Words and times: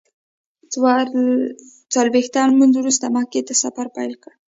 څلویښتم 1.93 2.47
لمونځ 2.51 2.73
وروسته 2.77 3.05
مکې 3.15 3.41
ته 3.47 3.53
سفر 3.63 3.85
پیل 3.95 4.13
کړ. 4.23 4.33